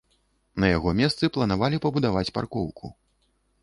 На 0.63 0.71
яго 0.77 0.89
месцы 1.01 1.31
планавалі 1.37 1.83
пабудаваць 1.87 2.29
паркоўку. 2.39 2.85